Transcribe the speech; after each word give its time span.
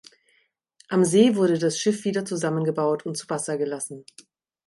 Am 0.89 1.05
See 1.05 1.35
wurde 1.35 1.59
das 1.59 1.77
Schiff 1.79 2.05
wieder 2.05 2.25
zusammengebaut 2.25 3.05
und 3.05 3.17
zu 3.19 3.29
Wasser 3.29 3.59
gelassen. 3.59 4.03